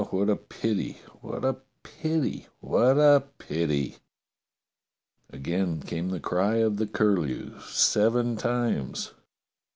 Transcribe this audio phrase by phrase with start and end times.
[0.01, 3.97] Oh, what a pity, w^hat a pity, what a pity!"
[5.29, 9.13] Again came the cry of the curlew, seven times.